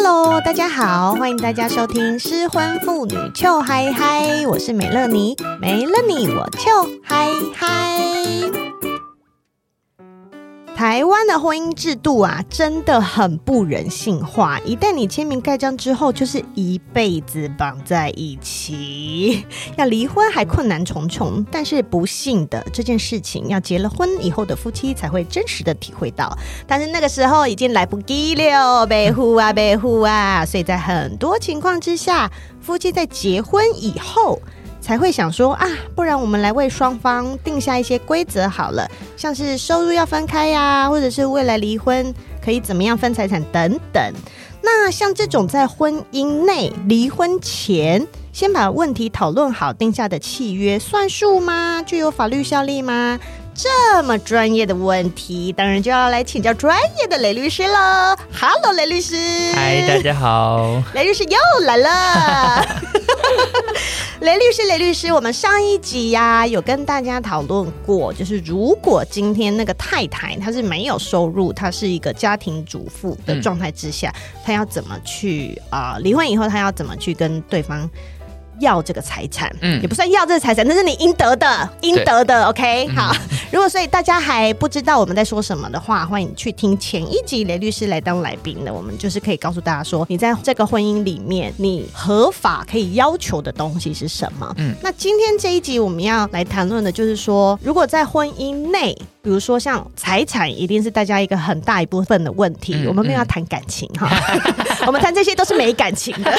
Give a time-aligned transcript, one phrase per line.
[0.00, 8.67] Hello，大家好，欢迎大家收听失婚妇女俏嗨嗨，我是美乐妮，没了你我俏嗨嗨。
[10.78, 14.60] 台湾的婚姻制度啊，真的很不人性化。
[14.60, 19.44] 一旦你签名盖章之后，就是一辈子绑在一起，
[19.76, 21.44] 要离婚还困难重重。
[21.50, 26.32] 但是不幸的这件事情，要结了婚以后的夫妻才会真实的体会到。
[26.64, 30.46] 但是那个时候已经来不及了，北户啊，北户啊。
[30.46, 34.40] 所以在很多情况之下，夫妻在结婚以后。
[34.88, 44.14] 才会想说啊，不然我们来为双方定下一些规则好了，像是收入要分开呀、啊，或者是未来离婚可以怎么样分财产等等。
[44.62, 51.82] 那像这种在婚姻内离婚前先把问题讨论好定下的契约算数吗？
[51.84, 53.20] 具有法律效力吗？
[53.54, 58.16] 这么专业的问题，当然就要来请教专业的雷律师了。
[58.32, 59.16] Hello，雷律师。
[59.54, 60.82] 嗨，大家好。
[60.94, 62.66] 雷律师又来了。
[64.20, 76.00] 雷律师，雷律师，我们上一集呀、啊、有跟大家讨论过，就是如果今天那个太太她是没有收入，她是一个家庭主妇的状态之下，嗯、她要怎么去啊、呃？
[76.00, 77.88] 离婚以后，她要怎么去跟对方？
[78.60, 82.44] 要这个财产，嗯，也不算要这个财产，那是你应得的，应得的。
[82.46, 83.14] OK，好。
[83.50, 88.72] 如果所以大家还不知道我们在说什么的话，欢迎去听前一集雷律师来当来宾的。
[88.72, 94.52] 我们就是可以告诉大家说，你在这个婚姻里面，你合法可以要求的东西是什么？
[94.58, 102.74] 嗯，那今天这一集我们要来谈论的就是说，如果在婚姻内，比如说像财产，一定是大家一个很大一部分的问题。
[102.76, 104.10] 嗯、我们没有要谈感情哈，
[104.86, 106.30] 我们谈这些都是没感情的。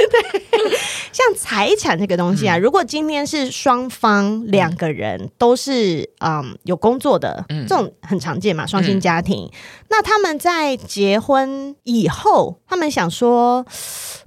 [0.10, 0.78] 对。
[1.12, 9.50] 像财产这个东西啊，嗯、如果今天是双方两个人都是嗯有工作的，嗯、这种很常见嘛，双薪家庭，嗯、
[9.90, 13.64] 那他们在结婚以后，他们想说，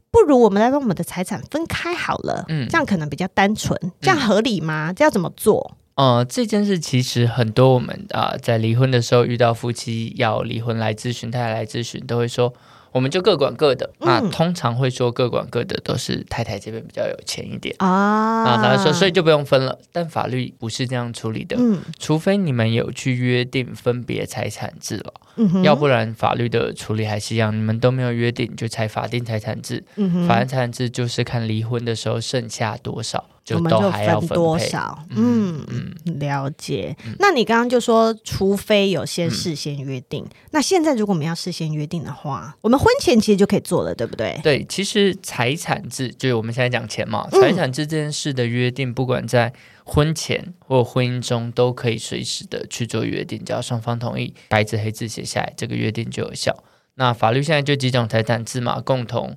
[0.09, 4.91] 不如我们来把我们的财产分开好了，嗯，这样可能比较单纯，这样合理吗？
[4.91, 5.77] 这要怎么做？
[5.95, 12.53] 呃，这件事其实很多我们啊、呃，在离婚的时候遇到夫妻要离婚来咨询，太太来咨询，都会说。
[12.91, 17.75] 我们就各管各的，那通常会说各管各的都是太太这边比较有钱一点。
[17.79, 33.25] 啊，那他说所以就不用分了，但法律不是这样处理的，嗯，除非你们有去约定分别财产制了，嗯，要不然法律的处理还是一样，你们都没有约定就采法定财产制，嗯，法定财产制就是看离婚的时候剩下多少。
[33.43, 35.05] 就都还要分，分多少？
[35.09, 36.95] 嗯嗯，了解。
[37.05, 44.39] 嗯、那你刚刚就说，除非有先事先约定，嗯、那现在如果我们要事先约定的话，我们婚前其实就可以做了，对不对？
[44.43, 49.51] 对，其实财产制就是我们现在讲钱嘛，财产制这件事的约定，不管在
[49.83, 56.55] 婚前或婚姻中，都可以随时的去做约定，只要双方同意，白纸黑字写下来，这个约定就有效。
[56.95, 59.35] 那法律现在就几种财产制嘛，共同、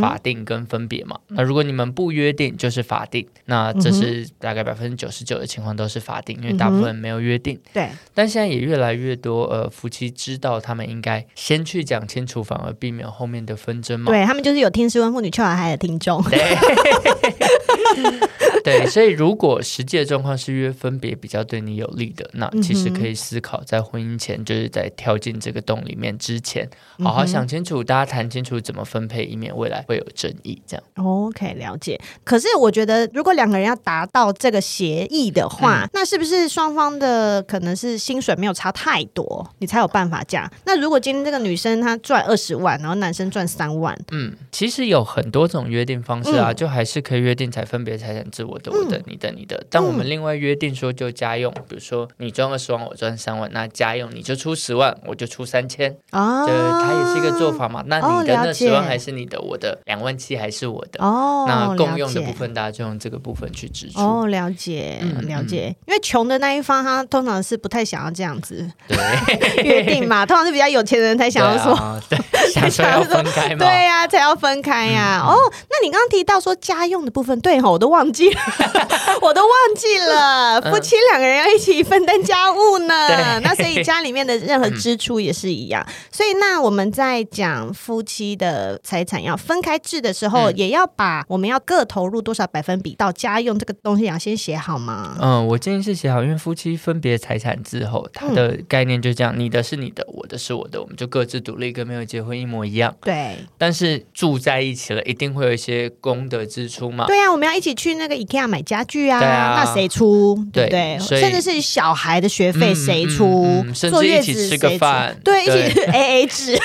[0.00, 1.18] 法定跟分别嘛。
[1.28, 3.26] 嗯、那如果你们不约定，就是法定。
[3.46, 7.58] 那这是大概百分之九十九的情况都是法定，因为大部分没有约定。
[7.72, 7.88] 对。
[8.12, 14.10] 但现在也越来越多呃夫妻知道他们应该先去讲清楚，反而避免后面的纷争嘛。
[14.10, 16.22] 对他们就是有听失婚妇女秋嗨嗨的听众。
[16.24, 16.40] 对。
[18.66, 26.68] 对， 所以如果实际的状况是约分别比较对你有利的，那其实可以思考在婚姻前，就是在跳进这个洞里面之前，
[26.98, 30.60] 好好想清楚，大家谈清楚怎么分配，以免未来会有争议。
[30.66, 32.00] 这样 OK，了解。
[32.24, 40.50] 可是我觉得，如果两个人要达到这个协议的话，嗯、那是不是双方的可能是薪水没有差太多，你才有办法这样？
[40.64, 48.44] 那如果今天这个女生她赚二十万，然后男生赚三万，嗯，其实有很多种约定方式啊，嗯、就还是可以约定才分别财产制。
[48.44, 49.64] 我的，我的，你的，你的。
[49.70, 55.90] 但我们另外约定说，就家用，比如说你赚二十万，我赚三万，那家用你就出十万，我就出三千。
[56.12, 57.82] 哦，对，它也是一个做法嘛。
[57.86, 61.04] 那你的那十万还是你的，我的两万七还是我的。
[61.04, 64.00] 哦，那共用的部分，大家就用这个部分去支出。
[64.00, 65.74] 哦，了解，了解。
[65.86, 68.96] 因为穷的那一方，他通常是不太想要这样子对
[69.64, 70.24] 约定嘛。
[70.26, 72.18] 通常是比较有钱的人才想要说，对，
[72.52, 73.58] 想说要分开嘛。
[73.58, 75.22] 对呀，才要分开呀。
[75.24, 75.34] 哦，
[75.70, 78.40] 那你刚刚提到说家用的部分，对吼，我都忘记了。
[79.22, 83.08] 我都忘记了，夫妻两个人要一起分担家务呢。
[83.08, 85.84] 嗯、那所以家里面的任何支出也是一样。
[85.86, 95.16] 嗯、所以那我们在讲夫妻的财产要分开制的时候，嗯、也要把我们要各投入多少百分比到家用这个东西要先写好吗？
[95.20, 102.94] 嗯，我建议是写好，因为夫妻分别财产之后，它的概念就这样：你的是你的，我的是我的，我们就各自独立，跟没有结婚一模一样。
[103.02, 103.36] 对。
[103.58, 107.06] 但是住在一起了，一定会有一些公的支出嘛？
[107.06, 110.34] 对呀、啊，我们要一起去那个 IKEA 买家具啊，啊那谁出？
[110.52, 110.98] 对不对？
[111.08, 113.44] 对甚至是小孩的学费谁出？
[113.44, 116.58] 嗯嗯嗯、甚至一起吃个饭，对，一起 A A 制。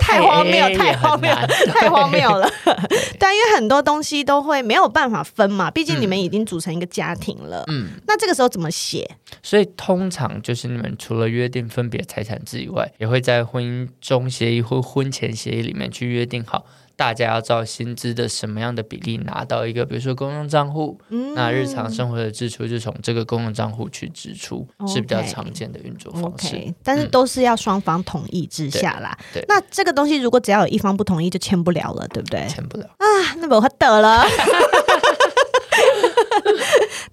[0.00, 1.30] 太荒谬，太荒谬，
[1.72, 2.50] 太荒谬了。
[2.64, 7.62] 对，因为很多东西都会没有办法分嘛，毕竟你们已经组成一个家庭了。
[7.68, 9.08] 嗯，那这个时候怎么写？
[9.42, 16.64] 所以通常就是你们除了约定分别财产制以外，也会在婚姻中协议或婚前协议里面去约定好。
[17.02, 26.54] 大家要照薪资的什么样的比例拿到一个，比如说公用账户，嗯、那日常生活的支出就从这个公用账户去支出，嗯、是比较常见的运作方式。
[26.54, 29.18] Okay, 但是都是要双方同意之下啦。
[29.18, 32.46] 嗯、对，对，那这个东西如果只要有一方不同意，就签不了了，对不对？
[32.46, 33.06] 签不了啊，
[33.38, 34.24] 那我得了。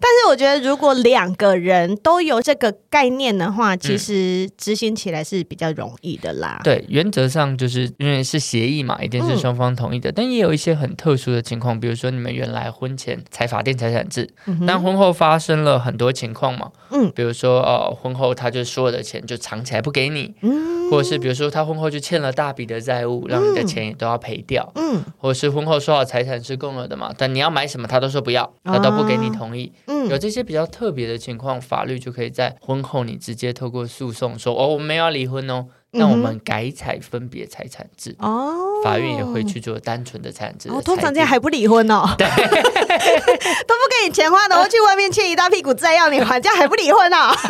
[0.02, 6.60] 但是我觉得，如果两个人都有这个概念的话，其实执行起来是比较容易的啦。
[6.62, 10.10] 嗯、对，原则上就是因为是协议嘛，一定是双方同意的。
[10.10, 16.72] 嗯、但也有一些很特殊的情况，比如说你们原来婚前才法定财产制，嗯、但婚后发生了很多情况嘛。
[16.92, 29.72] 嗯，比如说呃，婚后他就所有的钱就藏起来不给你，嗯，或者是比如说他婚后就欠了大笔的债务，让你的钱也都要赔掉，嗯，或者是婚后说好财产是共有的嘛，但你要买什么他都说不要，他都不给你同意。
[29.90, 38.54] 嗯，有这些比较特别的情况，法律就可以在婚后你直接透过诉讼说，哦，我们要离婚哦，那我们改采分别财产制哦，
[38.84, 40.70] 法院也会去做单纯的财产制。
[40.70, 47.34] 哦，通常这样还不离婚哦，对， 都不给你钱花，然后去外面欠一大屁股债要你还，这样还不离婚哦。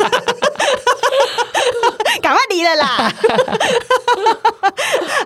[2.20, 2.86] 赶快离了啦！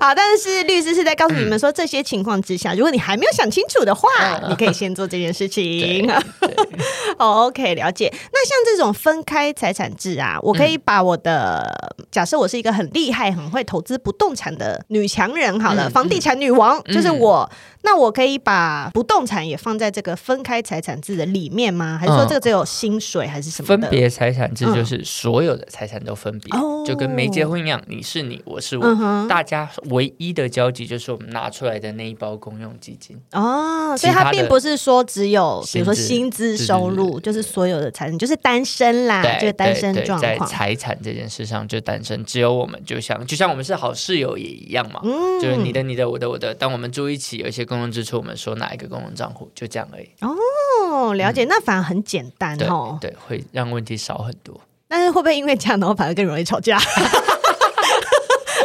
[0.00, 4.08] 好，但是律师是在告诉你们说，这些情况之下，如果你还没有想清楚的话，
[4.48, 6.10] 你可以先做这件事情。
[7.18, 8.12] 哦，OK，了解。
[8.32, 17.48] 那像这种分开财产制啊，我可以把我的假设我是一个很厉害、很会投资不动产的女强人，好了，房地产女王就是我。
[17.86, 21.98] 那我可以把不动产也放在这个分开财产制的里面吗？
[22.00, 23.68] 还是说这个只有薪水还是什么？
[23.68, 26.50] 分别财产制就是所有的财产都分别，
[26.86, 33.20] 就跟没结婚一样，你是你，我是我，大家唯一的交集就是我们拿出来的那一包公用基金。
[33.32, 40.20] 哦，所以它并不是说只有比如说薪资收入，就是所有的财产，就是单身啦，就是单身状况。
[40.20, 45.00] 在财产这件事上就单身，只有我们就像就像我们是好室友也一样嘛，
[45.40, 50.08] 就是你的你的我的我的，当我们住一起有一些公共支出，我们说哪一个公用账户，就这样而已。
[50.20, 53.10] 哦，了解，嗯、那反而很简单哦对。
[53.10, 54.60] 对，会让问题少很多。
[54.96, 56.78] 但是会不会因为这样，然后反而更容易吵架？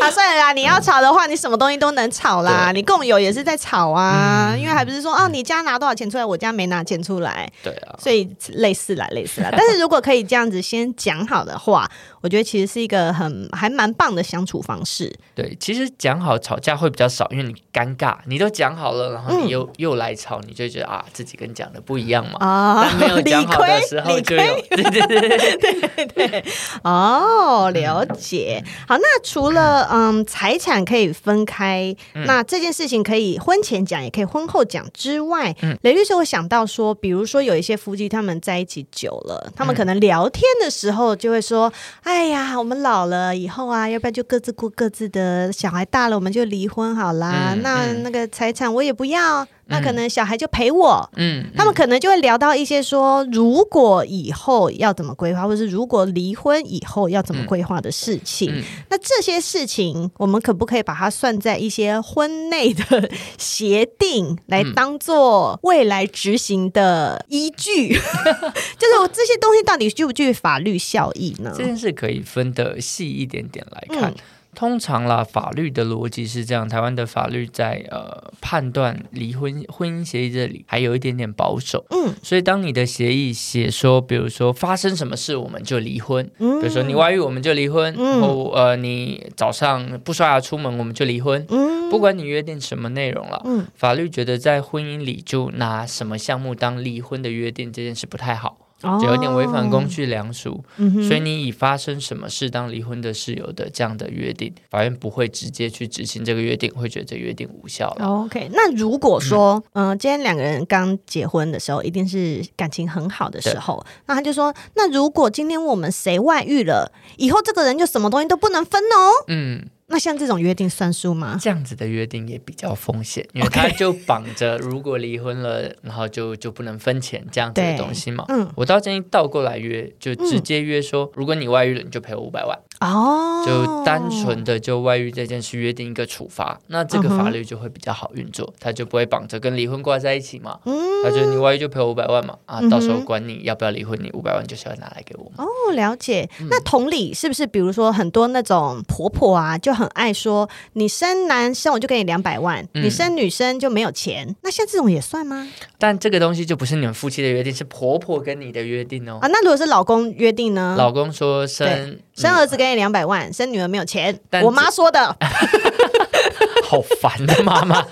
[0.09, 2.71] 啊，算了啦，你要吵的话，你什么东西都能吵啦。
[2.73, 7.47] 你共有也是在吵啊，嗯、因为还不是说啊，你家拿多少钱出来，我家没拿钱出来。
[7.63, 9.50] 对啊，所以类似啦，类似啦。
[9.56, 11.89] 但是如果可以这样子先讲好的话，
[12.21, 15.13] 我觉得其实是一个很还蛮棒的相处方式。
[15.35, 22.39] 对，其实讲好吵架会比较少，因为你尴尬，你都讲好了，然后你又、嗯、又来吵，你就觉得啊，自己跟讲的不一样嘛。
[22.39, 26.45] 啊，但没有 讲好的时候就有， 对对对对对对。
[26.83, 28.63] 哦，了解。
[28.88, 29.59] 好，那除了。
[29.91, 41.72] 嗯，财产可以分开，嗯、那这件事情可以婚前讲，也可以婚后讲之外，嗯、雷律师会想到说，比如说有一些夫妻他们在一起久了，他们可能聊天的时候就会说
[42.04, 45.51] ：“嗯、哎呀，我们老了以后啊，要不要就各自过各自的？
[45.51, 47.54] 小孩大了，我们就离婚好啦。
[47.54, 49.46] 嗯”那那个财产我也不要。
[49.69, 58.51] 那可能小孩就陪我，嗯，他们可能就会聊到一些说，如果以后要怎么规划，或者是如果离婚以后要怎么规划的事情。
[58.51, 67.96] 嗯嗯、那这些事情，我们可不可以把它算在一些婚内的协定，来当做未来执行的依据？
[67.96, 68.36] 嗯、
[68.77, 71.53] 就是这些东西到底具不具法律效益呢？
[71.55, 74.13] 这件事可以分得细一点点来看。
[74.51, 76.68] 嗯通常啦，法律的逻辑是这样。
[76.68, 98.58] 台湾的法律在呃判断离婚婚姻协议这里还有一点点保守，嗯，所以当你的协议写说，比如说发生什么事我们就离婚，嗯，比如说你外遇我们就离婚，嗯，然后呃你早上不刷牙出门我们就离婚，嗯，不管你约定什么内容了，嗯，法律觉得在婚姻里就拿什么项目当离婚的约定这件事不太好。
[98.79, 108.05] 就有点违反公序良俗，嗯、所以你以发生什么事当离婚的事由的这样的约定，法院不会直接去执行这个约定，会觉得这个约定无效了。
[108.05, 119.12] OK，那如果说，嗯、呃，今天两个人刚结婚的时候，一定是感情很好的时候，那他就说，那如果今天我们谁外遇了，以后这个人就什么东西都不能分哦。
[119.27, 119.67] 嗯。
[119.89, 121.38] 那像这种约定算数吗？
[121.41, 128.24] 这样子的约定也比较风险，因为他就绑着 如果离婚了，然后就就不能分钱这样子的东西嘛。
[128.29, 132.58] 嗯，我倒建议倒过来约，就直接约说，嗯、如果你外遇了，你就赔我五百万。
[132.79, 140.59] 哦，就单纯的就外遇这件事约定一个处罚，那这个法律就会比较好运作，他就不会绑着跟离婚挂在一起嘛。
[140.65, 145.31] 嗯，他就你外遇就赔我五百万嘛，啊，到时候管你要不要离婚，你五百万就是要拿来给我。
[145.38, 146.29] 哦，了解。
[146.50, 154.36] 那同理，是不是比如说很多那种婆婆啊，就很爱说，你生男生我就给你两百万，你生女生就没有钱。
[154.41, 155.48] 那像这种也算吗？
[155.77, 159.19] 但这个东西就不是你们夫妻的约定，是婆婆跟你的约定哦。
[159.21, 160.75] 啊，那如果是老公约定呢？
[160.77, 164.19] 老公说生生儿子给你两百万，生女儿没有钱。
[164.43, 165.15] 我妈说的
[166.63, 167.85] 好烦的妈妈。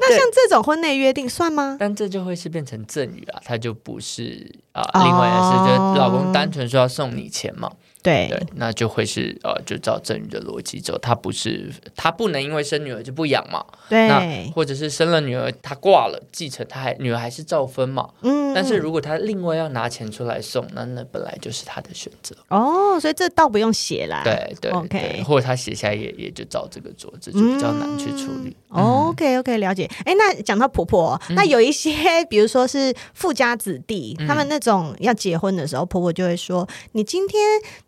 [0.00, 1.76] 那像这种婚内约定算吗？
[1.78, 4.82] 但这就会是变成赠与啊，它就不是啊。
[4.92, 7.70] 呃哦、另外一个是，就是老公单纯说要送你钱嘛。
[8.02, 13.64] 对，对，那就会是呃，就照赠与的逻辑走，他不是他不能因为生女儿就不养嘛？
[13.88, 18.08] 对，那或者是生了女儿他挂了继承，他还女儿还是照分嘛？
[18.22, 24.22] 嗯，但是如果他另外要拿钱出来送，那那本来就是他的选择哦，所以这倒不用写啦。
[24.24, 28.56] 对对，OK，或者他写下也也就照这个做，这就比较难去处理。
[28.67, 29.90] 嗯嗯、OK OK，了解。
[30.04, 37.38] 哎，那讲到婆婆，嗯、那有一些比如说是富家子弟，嗯、他们那种要结婚的时候，婆婆就会说：“你今天。”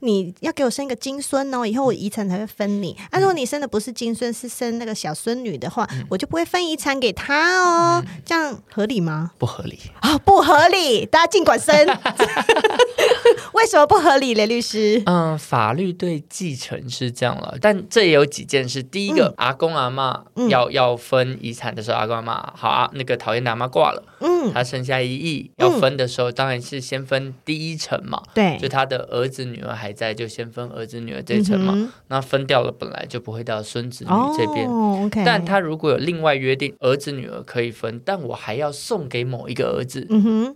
[0.01, 2.97] 你要给我生一个金孙哦，以后我遗产才会分你。
[3.11, 8.03] 啊，如果你生的不是金孙，是生那个小孙女的话，嗯、我就不会分遗产给他哦。
[8.05, 9.33] 嗯、这样合理吗？
[9.39, 11.05] 不合理啊、哦，不合理！
[11.05, 11.75] 大家尽管生。
[13.55, 15.03] 为什么不合理嘞，律师？
[15.07, 18.83] 嗯，法律对继承是这样了，但这也有几件事。
[18.83, 31.73] 第一个，嗯、阿公阿妈要、嗯、要分遗产的时候，阿公阿妈好啊，那个讨厌的阿妈挂了，嗯，他剩下一亿要分的时候，嗯、当然是先分第一层嘛，对，就他的儿子女儿还在，就先分儿子女儿这一层嘛。
[31.77, 34.69] 嗯、那分掉了，本来就不会到孙子女这边。
[34.69, 40.07] 哦 okay、但他如果有另外约定，儿子女儿可以分，但我还要送给某一个儿子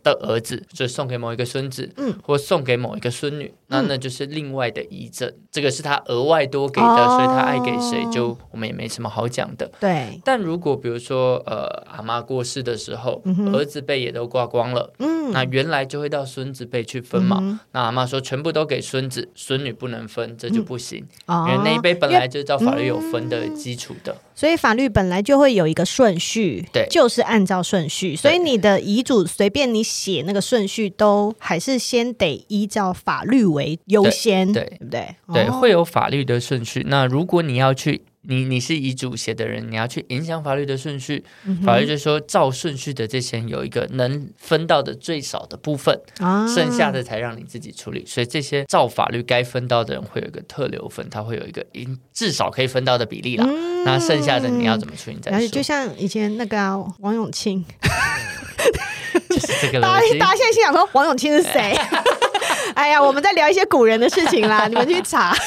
[0.02, 9.70] 的儿子，嗯、就送给某一个孙子，嗯，或送给某一个孙女，那那就是另外的遗赠，嗯、这个是他额外多给的，哦、所以他爱给谁就我们也没什么好讲的。
[9.80, 13.22] 对，但如果比如说呃阿妈过世的时候，
[13.54, 17.38] 儿子辈也都挂光了，嗯，那原来就会到孙子辈去分嘛。
[17.40, 24.16] 嗯、那阿妈说全部都给孙子，孙女不能分，这就不行，嗯、因为那一辈本来就照法律有分的基础的。
[24.34, 28.16] 所以法律本来就会有一个顺序，对，就是按照顺序。
[28.16, 35.16] 所以你的遗嘱随便你写那个顺序，都还是先得依照法律为优先，对，对不对？
[35.32, 36.84] 对，会有法律的顺序。
[36.88, 38.02] 那如果你要去。
[38.26, 48.04] 你你是遗嘱写的人，你要去影响法律的顺序，嗯、哼法律就说照顺序的这些人有一个能分到的最少的部分，啊、剩下的才让你自己处理。
[48.06, 53.44] 所以这些照法律该分到的人会有一个特留分，他会有一个应至少可以分到的比例啦。
[53.46, 55.18] 嗯、那剩下的你要怎么处理？
[55.20, 55.48] 再说。
[55.48, 57.64] 就像以前那个、啊、王永庆，
[59.28, 61.76] 就是这个大家大家现在心想说王永庆是谁？
[62.74, 65.36] 哎呀，我们在聊一些古人的事情啦，你们去查。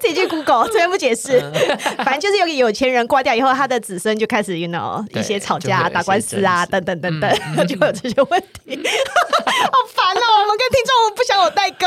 [0.00, 0.14] 自己
[0.68, 1.40] 这边 不解释。
[2.04, 7.30] 反正就是有个有钱人挂掉以后，他的子孙就开始，you know，一些吵架、打官司啊，等等等等，
[7.66, 8.80] 就会有这些问题。
[9.60, 10.22] 好烦哦！
[10.42, 11.86] 我们跟听众不想有代沟。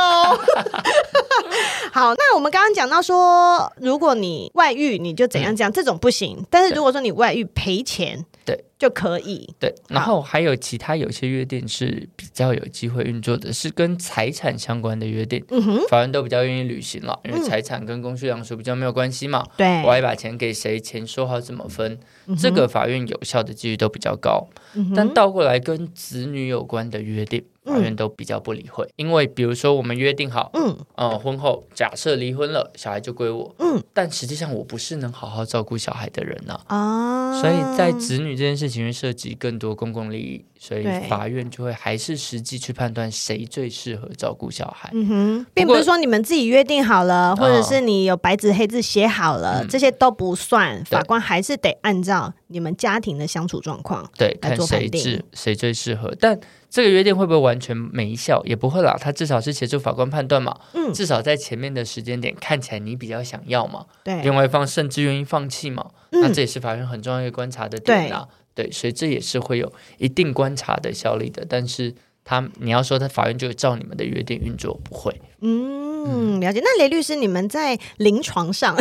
[1.93, 6.45] 好，那我们刚刚讲到说，如果你外遇，你就怎样讲，这种不行。
[6.49, 8.65] 但是如果说你外遇赔钱，对。
[8.81, 15.39] 就可以对，然后还有其他有些约定是比较有机会运作的，是跟财产相关的约定，
[15.87, 19.45] 法院都比较愿意履行了，因为财产跟公序良俗比较没有关系嘛。
[19.55, 24.49] 对，我还把钱给谁，钱说好怎么分，嗯、这个法院有效的几率都比较高。
[24.73, 27.43] 嗯、但倒过来跟子女有关的约定。
[27.71, 56.39] 法院都比较不理会，嗯、因为比如说我们约定好，嗯，呃，婚后假设离婚了，小孩就归我，嗯，但实际上我不是能好好照顾小孩的人呢，啊，所以在子女这件事情会涉及更多公共利益，所以法院就会还是实际去判断谁最适合照顾小孩，嗯哼，并不是说你们自己约定好了，或者是你有白纸黑字写好了，嗯、这些都不算，法官还是得按照你们家庭的相处状况，对，看谁是谁最适合，但。
[56.71, 58.41] 这个约定会不会完全没效？
[58.45, 60.57] 也不会啦，他至少是协助法官判断嘛。
[60.73, 63.85] 嗯，至少在前面的时间点看起来你比较想要嘛。
[64.05, 65.85] 对，另外一方甚至愿意放弃嘛。
[66.11, 68.25] 嗯，那这也是法院很重要一个观察的点啦。
[68.55, 71.45] 对，对，所以这也是会有一定观察的效力的。
[71.47, 75.21] 但是他你要说他法院就会照你们的约定运作，不会。
[75.41, 76.61] 嗯，了解。
[76.63, 78.77] 那雷律师，你们在临床上？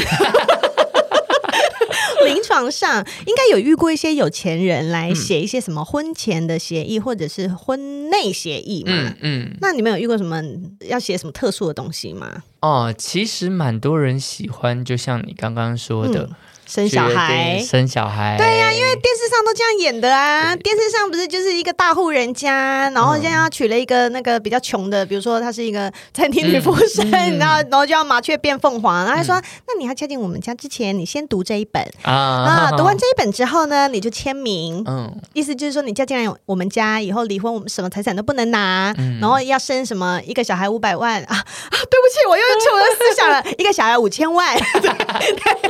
[2.33, 8.93] 临床上 应该有遇过一些有钱人来写一些什么婚前的协议，或者是婚内协议嘛？
[8.93, 10.43] 嗯，嗯，那你们有遇过什么
[10.89, 12.43] 要写什么特殊的东西吗？
[12.61, 16.23] 哦，其实蛮多人喜欢，就像你刚刚说的。
[16.23, 16.37] 嗯
[16.71, 18.37] 生小孩，生小孩。
[18.39, 20.55] 对呀、啊，因为电视上都这样演的啊。
[20.55, 34.85] 电视上不是就是一个大户人家，然后现在要娶了一个那个比较穷的，比如说她是一个 餐厅女服务生，嗯嗯、然后然后就要麻雀变凤凰，然后他说、嗯：“那你要嫁进我们家之前，你先读这一本啊，啊，读完这一本之后呢，你就签名。
[34.87, 41.43] 嗯，意思就是说，你嫁进来我们家以后离婚，我们什么财产都不能拿，嗯、然后要生什么一个小孩五百万啊啊！
[41.91, 44.57] 对不起，我又错了思想了，一个小孩五千万。
[44.81, 44.91] 对”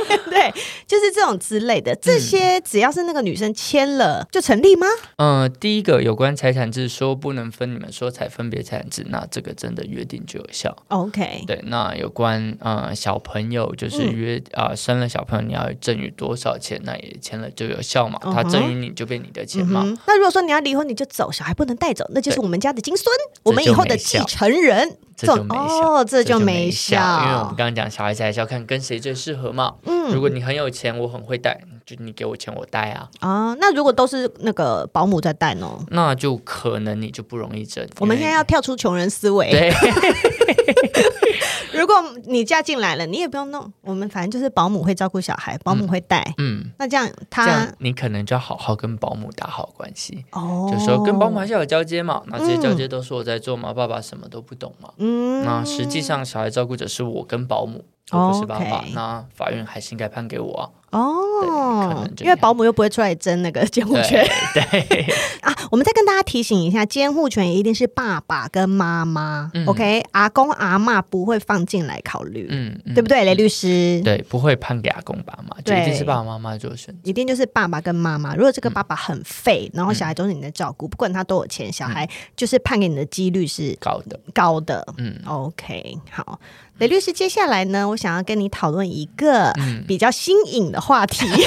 [0.07, 0.53] 对对，
[0.91, 4.85] 就是这种之类的，这些只要是那个女生签了，就成立吗？
[5.15, 10.75] 嗯，呃、第一个有关财产制说不能分你们说才分别财产制，那这个真的约定就有效。
[10.89, 19.97] OK，对，那有关呃小朋友就是约啊、嗯呃、生了小朋友你要赠与多少钱，那也签了就有效嘛，他赠与你就变你的钱嘛、嗯。
[20.05, 23.07] 那如果说你要离婚你就走，小孩不能带走，那就是我们家的金孙，
[23.43, 24.97] 我们以后的继承人。
[25.27, 29.75] 这就没效，哦，这就没效，因为我们刚刚讲小孩子还是要看跟谁最适合嘛。
[29.85, 33.09] 嗯，如果你很有钱，我很会带，就你给我钱我带啊。
[33.19, 35.67] 啊，那如果都是那个保姆在带呢？
[35.89, 37.87] 那就可能你就不容易争。
[37.99, 39.51] 我们现在要跳出穷人思维。
[39.51, 39.71] 对。
[41.73, 46.33] 如果你嫁进来了，你也不用弄，我们反正就是保姆会照顾小孩，保姆会带。
[46.37, 50.25] 嗯，那这样他这样你可能就要好好跟保姆打好关系。
[50.31, 52.21] 哦，就说跟保姆还是要有交接嘛。
[52.27, 54.89] 那这些交接都是我在做嘛，嗯、爸爸什么都不懂嘛。
[54.97, 57.85] 嗯，那实际上小孩照顾者是我跟保姆。
[58.09, 60.67] 不是爸爸，那法院还是应该判给我啊。
[60.91, 64.27] 哦，因为保姆又不会出来争那个监护权。
[64.53, 65.05] 对，对
[65.41, 69.49] 啊，我们再跟大家提醒一下，监护权一定是爸爸跟妈妈。
[69.53, 72.47] 嗯、OK，阿公阿妈不会放进来考虑。
[72.49, 74.01] 嗯，对不对，雷律师？
[74.03, 76.99] 对，不会判给阿公爸妈，就一定是爸爸妈妈做选择。
[77.03, 78.35] 一定就是爸爸跟妈妈。
[78.35, 84.85] 如果这个爸爸很废，然后小孩都是你的照顾，不管他多有钱，小孩就是判给你的几率是高的，高的。
[84.97, 86.37] 嗯，OK，好。
[86.81, 89.53] 雷律师，接下来呢，我想要跟你讨论一个
[89.87, 91.27] 比较新颖的话题。
[91.27, 91.37] 嗯、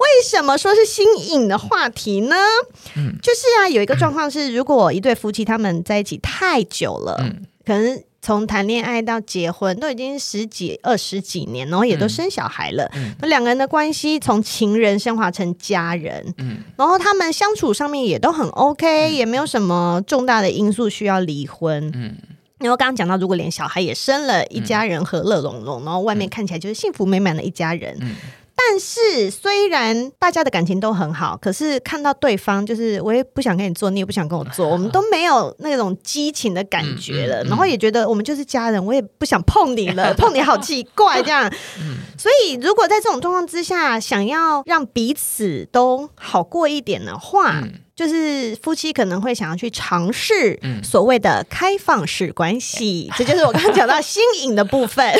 [0.00, 2.34] 为什么说是新颖的话题呢？
[2.96, 21.92] 嗯、就是啊，有一个状况是，如果一对夫妻他们在一起太久了，嗯、可能从谈恋爱到结婚都已经十几、二十几年，然后也都生小孩了，嗯、那两个人的关系从情人升华成家人，嗯、然后他们相处上面也都很 OK，嗯、也没有什么重大的因素需要离婚。
[21.94, 22.16] 嗯，
[22.60, 27.94] 然后刚刚讲到，如果连小孩也生了，一家人和乐融融，然后外面看起来就是幸福美满的一家人。
[28.00, 28.16] 嗯
[28.66, 37.44] 但是，虽然大家的感情都很好，可是看到对方，就是我也不想跟你做，你也不想跟我做，我们都没有那种激情的感觉了。
[37.44, 41.52] 然后也觉得我们就是家人，我也不想碰你了，碰你好奇怪这样。
[42.18, 47.62] 所以，如果在这种状况之下，想要让彼此都好过一点的话，
[47.94, 55.12] 就是夫妻可能会想要去尝试所谓的开放式关系， 这就是我刚刚讲到新颖的部分。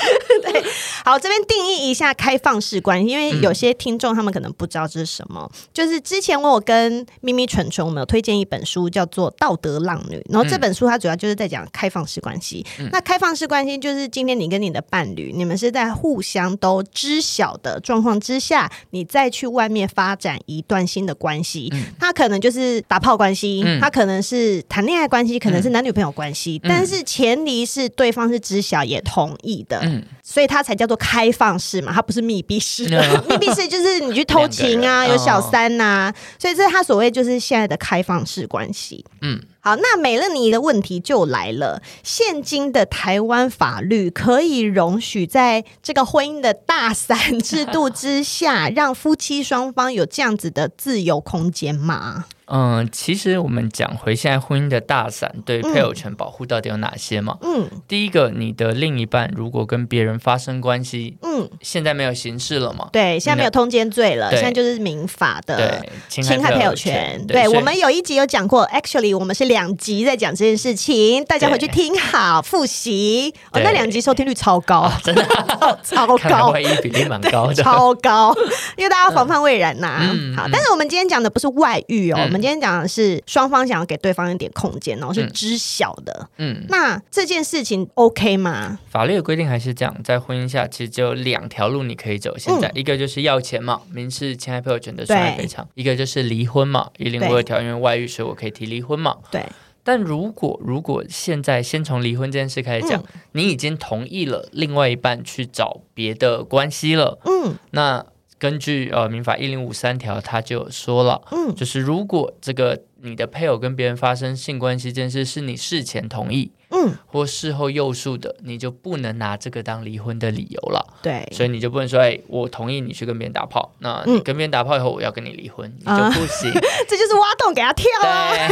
[0.42, 0.62] 对，
[1.04, 5.50] 好，这边定义一下开放式关系，因为有些听众他们可能不知道这是什么。
[5.52, 12.64] 嗯、就是之前我有跟咪咪蠢蠢，我们有推荐一本书，叫做《道德浪女》，然后这本书它主要就是在讲开放式关系。
[12.78, 21.68] 嗯、那开放式关系就是今天你跟你的伴侣，你们是在互相都知晓的状况之下，你再去外面发展一段新的关系。
[21.72, 29.89] 嗯、它可能就是打炮关系，嗯、它可能是谈恋爱关系，可能是男女朋友关系，嗯、但是前提是对方是知晓也同意的。
[29.90, 33.02] 嗯所以它才叫做开放式嘛，它不是密闭式的。
[33.28, 36.14] 密闭式就是你去偷情啊，有小三呐、啊。
[36.38, 39.04] 所以这是它所谓就是现在的开放式关系。
[39.22, 52.26] 嗯，好，那美乐妮的问题就来了：现今的台湾法律可以容许在这个婚姻的大伞制度之下， 让夫妻双方有这样子的自由空间吗？
[52.52, 57.38] 嗯，其实我们讲回现在婚姻的大伞对配偶权保护到底有哪些嘛？
[57.42, 62.88] 嗯，第一个，你的另一半如果跟别人发生关系，嗯，现在没有刑事了嘛？
[62.92, 67.24] 对，现在没有通奸罪了，现在就是民法的侵害配偶权。
[67.28, 73.32] 对，我们有一集有讲过，actually 我们是两集在讲这件事情，大家回去听好复习。
[73.52, 75.24] 哦，那两集收听率超高，真的
[75.84, 78.34] 超高，外遇比例蛮高的，超高，
[78.76, 80.00] 因为大家防范未然呐。
[80.36, 82.39] 好，但是我们今天讲的不是外遇哦，我们。
[82.40, 86.28] 今天讲的是双方想要给对方一点空间，然后是知晓的。
[86.38, 88.78] 嗯，那这件事情 OK 吗？
[88.88, 92.36] 法律的规定还是这样，在婚姻下其实只有两条路你可以走。
[92.38, 99.16] 现在、嗯、一个就是要钱嘛，民事侵害配偶权的损害赔偿；一个就是离婚嘛，一零五二条因为外遇，所以我可以提离婚嘛。
[99.30, 99.44] 对。
[99.82, 108.06] 但如果如果现在先从离婚这件事开始讲，嗯、你已经同意了另外一半去找别的关系了，嗯，那。
[108.40, 120.84] 根据呃民法一零五三条，他就有说了，嗯，就是如果这个你的配偶跟别人发生性关系这件事是你事前同意，嗯，或事后宥恕的，你就不能拿这个当离婚的理由了。
[121.02, 126.50] 对，所以你就不能说，哎，我同意你去跟别人打炮，那你跟别人打炮以后，我要跟你离婚，你就不行。
[126.88, 128.48] 这就是挖洞给他跳啊！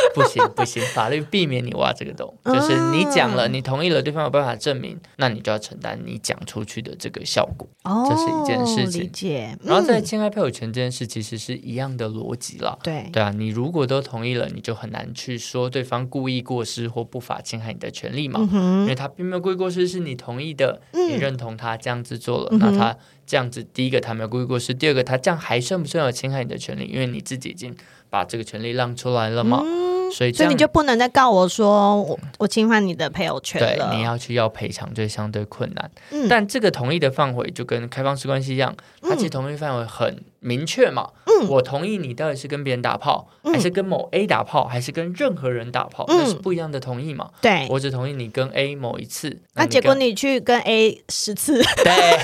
[0.14, 7.68] 不行不行，法律避免你挖这个洞，就是你讲了，你同意了，对方有办法证明，那你就要承担你讲出去的这个效果。
[7.84, 9.02] 哦，这是一件事情。
[9.02, 9.56] 理解。
[9.62, 12.78] 然后在侵害配偶权这件事，其实是一样的逻辑了。
[12.82, 26.84] 对对啊，你如果都同意了，你就很难去说对方故意过失或不法侵害你的权利嘛，因为他并没有故意过失，是你同意的，你认同他这样子做了，那他这样子，第一个他没有故意过失，第二个他这样还算不算有侵害你的权利？
[26.84, 27.74] 因为你自己已经
[28.08, 29.62] 把这个权利让出来了嘛。
[30.12, 33.88] 所以，所以你就不能再告我说我我侵犯你的配偶权了。
[33.88, 35.90] 对，你要去要赔偿就相对困难。
[36.10, 41.10] 嗯，但这个同意的范围就跟开放式关系一样，它其实同意范围很明确嘛。
[41.26, 47.30] 嗯，我同意你到底是跟别人打炮，嗯，还是跟某 A 打炮，还是跟任何人打炮，那，嗯，是不一样的同意嘛。
[47.40, 52.18] 对，我只同意你跟 A 某一次，那结果你去跟 A 十次， 对，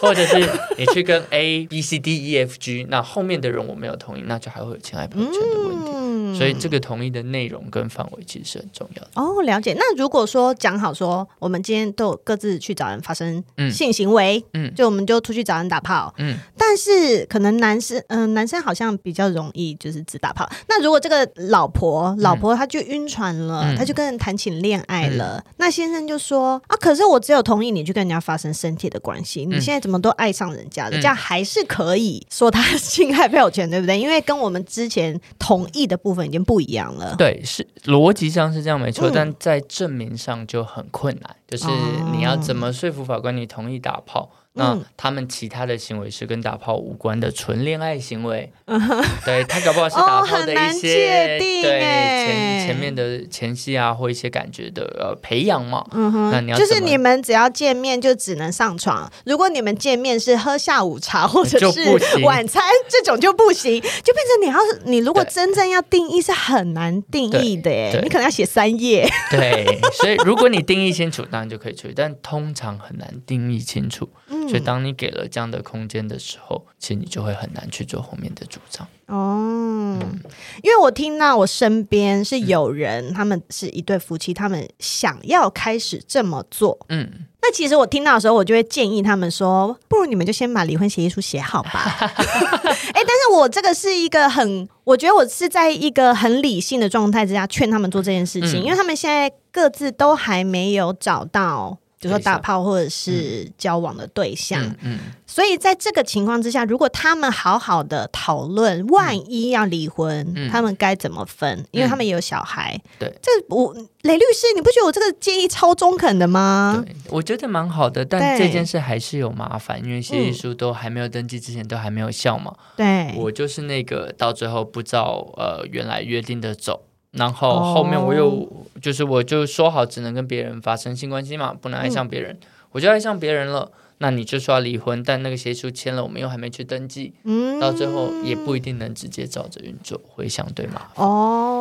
[0.00, 0.38] 或者是
[0.76, 5.90] 你去跟 A B C D E F G，那后面的人我没有同意，那就还会有侵害朋友圈的问题。
[5.92, 5.95] 嗯
[6.36, 9.42] 所以这个同意的内容跟范围其实是很重要的哦。
[9.42, 9.74] 了解。
[9.78, 16.36] 那如果说讲好说，我们今天都有各自去找人发生性行为，嗯，就我们就出去找人打炮，嗯。
[16.56, 20.48] 但是可能男生，嗯、呃，男生好像比较容易就是只打炮。
[20.68, 30.96] 那如果这个老婆，老婆她就晕船了，嗯、她就跟人谈起恋爱了，嗯、那先生就说啊，可是我只有同意你去跟人家发生身体的关系，你现在怎么都爱上人家了？
[30.96, 33.98] 嗯、这样还是可以说他侵害配偶权，对不对？
[33.98, 37.14] 因为跟我们之前同意的部分已经不一样了。
[37.16, 41.36] 对，是逻辑上是这样没错，嗯、但在证明上就很困难。
[41.46, 41.66] 就是
[42.12, 44.30] 你要怎么说服法官你同意打炮？
[44.56, 48.80] 那他们其他的行为是跟打炮无关的纯恋爱行为， 嗯、
[49.24, 55.86] 对他搞不好是打炮的一些、哦、对前前面的前戏啊，或一些感觉的呃培养嘛。
[55.92, 61.80] 嗯哼，那你要就是你们只要见面就只能上床，如果你们见面是喝下午茶 或者是
[62.24, 69.06] 晚餐这种就不行，就变成你要你如果真正要定义是很难定义的耶，你可能要写三页。
[69.30, 74.08] 对，所以如果你定义清楚，当然就可以出去，但通常很难定义清楚。
[74.28, 78.86] 所以，当你给了这样的空间的时候，其实你就会很难去做后面的主张。
[79.06, 80.20] 哦，嗯、
[80.64, 86.76] 因为我听到我身边是有人，嗯、他们是一对夫妻，他们想要开始这么做。
[86.88, 87.08] 嗯，
[87.40, 91.94] 那其实我听到的时候，我就会建议他们说，不如你们就先把离婚协议书写好吧。
[91.96, 101.78] 哎、欸，但是我这个是一个很，我觉得我是在一个很理性的状态之下劝他们做这件事情，嗯、因为他们现在各自都还没有找到。
[101.98, 111.64] 比如说打炮或者是交往的对象，嗯，嗯，所以在这个情况之下，如果他们好好的讨论，万一要离婚，嗯、他们该怎么分？
[111.70, 112.78] 因为他们也有小孩。
[112.84, 116.84] 嗯、对，这我雷律师，你不觉得我这个建议超中肯的吗？
[116.86, 122.54] 对，我觉得蛮好的，但这件事还是有麻烦，因为协议书都还没有登记之前都还没有效嘛。
[122.76, 126.82] 对，我就是那个到最后不照呃原来约定的走。
[127.12, 128.48] 然后后面我又、oh.
[128.80, 132.40] 就是我就说好只能跟别人发生性关系嘛，不能爱上别人，嗯、
[132.72, 133.70] 我就爱上别人了。
[133.98, 141.06] 那你就说要离婚，但那个协议书签了，我们又还没去登记，嗯、到最后也不一定能直接照着运作，会相对麻烦。
[141.06, 141.55] 哦，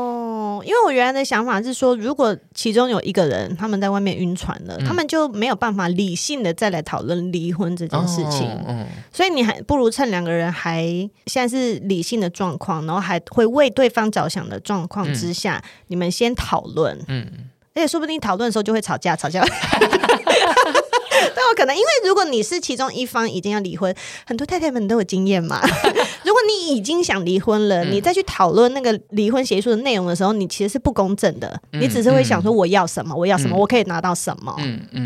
[0.65, 8.47] 因为我原来的想法是说，如果其中有一个人他们在外面晕船了，嗯、他们就没有办法理性的再来讨论离婚这件事情。
[8.49, 10.83] 哦嗯、所以你还不如趁两个人还
[11.27, 16.99] 现在是理性的状况，然后还会为对方着想的状况之下，嗯、你们先讨论。
[17.07, 17.27] 嗯，
[17.75, 19.45] 而且说不定讨论的时候就会吵架，吵架。
[21.33, 23.93] 但我可能，因为如果你是其中一方已经要离婚，
[24.25, 25.61] 很多太太们都有经验嘛。
[26.25, 31.59] 如果你已经想离婚了，嗯、你再去讨论那个离婚协议书的内容的时候，你其实是不公正的。
[31.71, 34.55] 嗯、你只是会想说我要什么，我要什么，嗯、我可以拿到什么，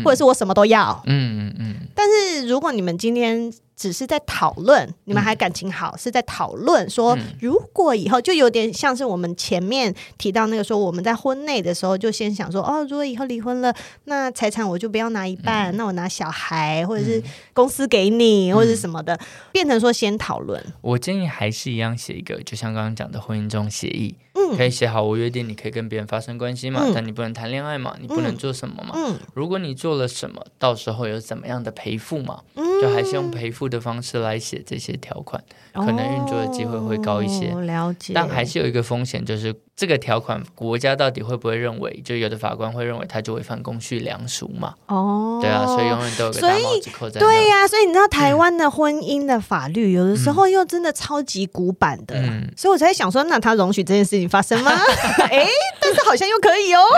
[0.04, 1.00] 或者是我什么都要。
[1.06, 1.74] 嗯嗯嗯。
[1.94, 17.22] 但是如果你们今天只是在讨论，你们还感情好，嗯、是在讨论说，如果以后就有点像是我们前面提到那个说，我们在婚内的时候就先想说，哦，如果以后离婚了，那财产我就不要拿一半，嗯、那我拿小孩或者是
[17.54, 19.18] 公司给你、嗯、或者是什么的，
[19.50, 20.62] 变成说先讨论。
[20.82, 32.69] 我建议还是一样写一个，就像刚刚讲的婚姻中协议，嗯，可以写好，我约定你可以跟别人发生关系嘛，嗯、但你不能谈恋爱嘛，你不能做什么嘛，嗯，如果你做了什么，到时候有怎么样的赔付嘛，嗯。
[32.80, 35.42] 就还是用赔付的方式来写这些条款，
[35.74, 37.50] 可能运作的机会会高一些。
[37.52, 42.00] 哦、了解，但还是有一个风险，就是这个条款国家到底会不会认为？
[42.04, 44.74] 就有的法官会认为他就违反公序良俗嘛？
[44.86, 47.20] 哦，对啊，所以永远都有个大帽子扣在。
[47.20, 54.70] 对呀、啊，所以你知道台湾的婚姻的法律、嗯、有的时候又真的超级古板的，嗯、所以我才想说，那他容许这件事情发生吗？
[55.30, 55.46] 哎，
[55.80, 56.80] 但是好像又可以哦。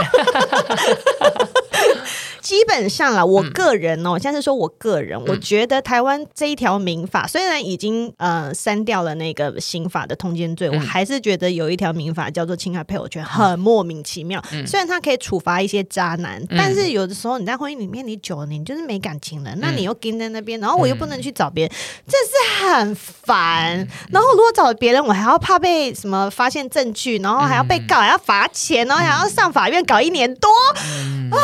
[2.42, 14.42] 基本上啦，我个人哦，我现在是说我个人，嗯、我觉得台湾这一条民法虽然已经呃删掉了那个刑法的通奸罪，嗯、我还是觉得有一条民法叫做侵害配偶权，很莫名其妙。
[14.52, 21.78] 嗯、虽然它可以处罚一些渣男，嗯、但是有的时候你在婚姻里面你久了，你就是没感情了，嗯、那你又跟在那边，然后我又不能去找别人，嗯、
[22.08, 23.78] 这是很烦。
[23.78, 30.50] 嗯、然后如果找别人，我还要怕被什么发现证据，然后还要被告，还要罚钱，然后还要上法院搞一年多、
[30.84, 31.38] 嗯、啊！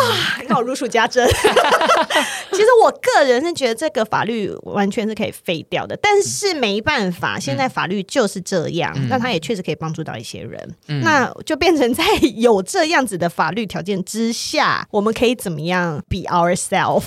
[0.49, 1.29] 让我如数家珍。
[2.51, 8.93] 其实我个人是觉得这个法律完全是可以废掉的，但是没办法，现在法律就是这样。
[9.09, 12.05] 那、嗯、它也确实可以帮助到一些人，嗯、那就变成在
[12.37, 17.05] 有这样子的法律条件之下，我们可以怎么样 be ourselves？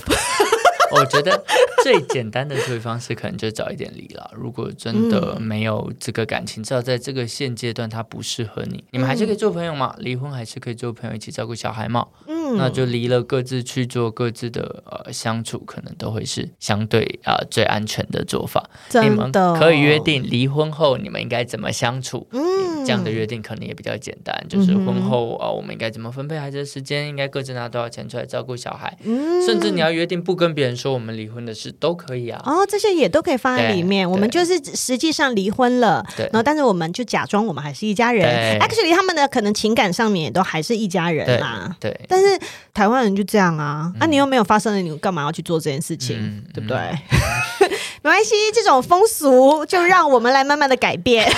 [0.92, 1.44] 我觉得
[1.84, 4.32] 最简单的处理方式，可能就早一点离了。
[4.36, 9.96] 如果真的没有这个感情，至少在这个现阶段它不适合你，你们还是可以做朋友嘛。
[10.00, 12.08] 离婚还是可以做朋友，一起照顾小孩嘛。
[12.28, 18.70] 嗯，那就离了，各自去做各自的呃相处，可能都会是相对啊、呃、最安全的做法。
[19.02, 22.28] 你们可以约定离婚后你们应该怎么相处。
[22.32, 28.98] 嗯，这样的约定可能也比较简单，就是婚后啊、呃、我们应该怎么分配孩子的时间，应该各自拿多少钱出来照顾小孩。
[29.04, 32.42] 嗯，甚至你要约定不跟别人说我们离婚的事都可以啊。
[32.46, 34.10] 哦，这些也都可以放在里面。
[34.10, 38.60] 我们就是实际上离婚了，然后但是我们就假装我们还是一家人。
[38.60, 41.76] Actually，他们的可能情感上面也都还是一家人啦。
[41.80, 42.40] 对，但是
[42.74, 46.44] 台湾人就这样啊，那你又没有发生了，你干嘛要去做这件事情？
[46.54, 46.78] 对不对？
[48.02, 51.32] 没关系，这种风俗就让我们来慢慢的改变。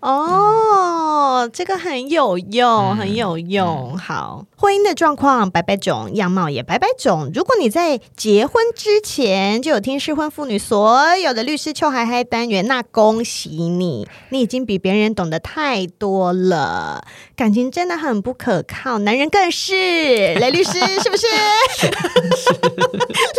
[0.00, 0.99] 哦，
[1.48, 3.96] 这个很有用，很有用。
[3.98, 4.46] 好。
[4.56, 7.30] 婚姻的状况百百种，样貌也百百种。
[7.34, 17.02] 如果你在结婚之前就有听失婚妇女所有的律师邱海嗨单元，那恭喜你，你已经比别人懂得太多了。
[17.34, 19.72] 感情真的很不可靠，男人更是。
[20.40, 21.26] 雷律师是不是？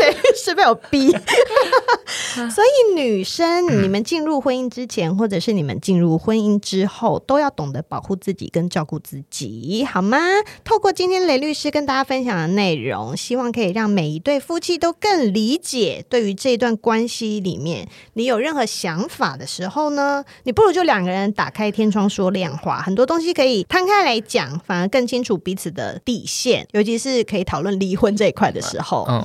[0.02, 1.12] 雷律师被我逼。
[2.50, 10.17] 所以女生，你们进入婚姻之前，或者是你们进入婚姻之后，都要懂得保护自己跟照顾自己，好吗？
[10.65, 11.21] 透过今天。
[11.21, 16.04] 雷律师跟大家分享的内容，希望可以让每一对夫妻都更理解。
[16.10, 26.67] 对于这段关系里面，你有任何想法的时候呢，你不如就两个人打开天窗说亮话，很多东西可以摊开来讲，反而更清楚彼此的底线。
[26.71, 29.23] 尤其是可以讨论离婚这一块的时候，嗯，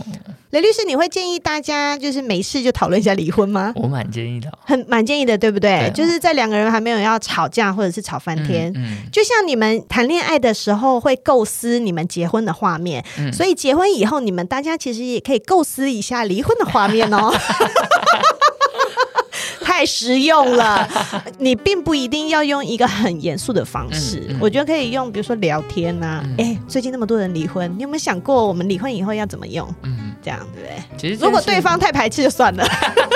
[0.51, 3.73] 雷律师，你会建议大家就是没事就讨论一下离婚吗？
[3.77, 5.91] 我蛮建议的，很蛮建议的，对不对？
[5.95, 11.87] 就是在两个人还没有要吵架或者是吵翻天，嗯嗯、就像你们谈恋爱的时候会构思。
[11.87, 17.33] 你们结婚的画面，嗯、所以结婚以后，你们大家其实也可以构思一下离婚的画面哦。
[19.63, 20.89] 太实用了，
[21.39, 26.25] 你并不一定要用一个很严肃的方式，嗯嗯、我觉得可以用，比如说聊天呐、啊。
[26.39, 29.69] 哎、嗯欸，最近那么多人离婚，你有没有想过我们离婚以后要怎么用？
[29.83, 29.96] 嗯，
[30.27, 30.99] 这样对不对？
[30.99, 32.67] 其实如果对方太排斥就算了。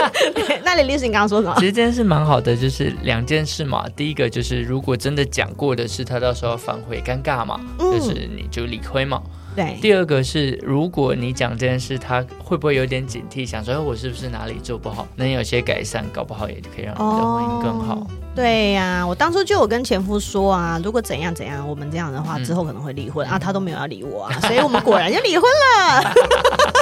[0.64, 1.54] 那李律师，你刚刚说什么？
[1.58, 3.84] 其实这件事蛮好的，就是两件事嘛。
[3.96, 9.20] 第一个就是如果真的讲过的事他到时候反悔尴尬嘛，嗯、就是你就离婚嘛。
[9.56, 17.94] 对，第二个是，如果你讲这件事，他会不会有点警惕，想说，哎，我是不是哪里做不好，能有些改善，搞不好也可以让你的婚姻更好。
[17.96, 26.14] 哦、对呀、啊，我当初就有跟前夫说啊，如果怎样怎样，我们这样的话之后可能会离婚、嗯、啊，他都没有要理我啊，所以我们果然就离婚了。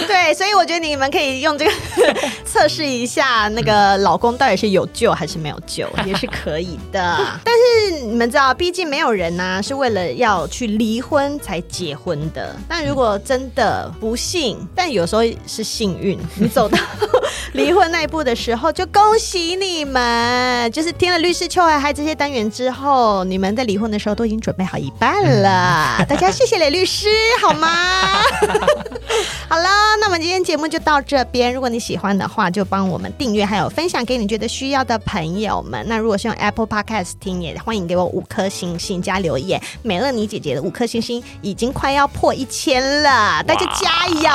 [0.06, 1.72] 对，所以我觉得你们可以用这个
[2.44, 7.18] 测试一下，那个老公到底是有救还是没有救，也是可以的。
[7.44, 12.54] 但是你们知道，毕竟没有人呢、啊、是为了要去离婚才结婚的。
[12.68, 16.78] 但如果真的不幸，但有时候是幸运，你走到
[17.52, 20.70] 离婚那一步的时候，就恭喜你们。
[20.70, 26.04] 就是听了律师秋海嗨这些单元之后，你们在离婚的时候都已经准备好一半了。
[26.08, 27.08] 大家谢谢雷律师，
[27.40, 27.68] 好吗？
[29.48, 29.68] 好了。
[30.00, 31.52] 那我们今天节目就到这边。
[31.52, 35.84] 如果你喜欢的话，就帮我们订阅，还有分享给你觉得需要的朋友们。
[35.88, 39.60] 那如果是用 Apple Podcast 听，也欢迎给我五颗星星加留言。
[39.82, 44.30] 美乐妮姐姐的五颗星星已经快要破一千了，大家加油！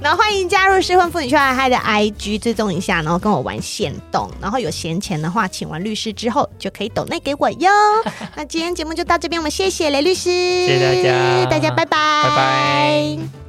[0.00, 4.30] 然后 欢迎加入失婚妇女秋海嗨的 IG 追踪一下，然后跟我玩线动。
[4.40, 7.70] 然后有闲钱的话，请完律师之后就可以抖内给我哟。
[8.36, 13.47] 那今天节目就到这边，我们谢谢雷律师，谢谢大家，大家拜拜，拜拜。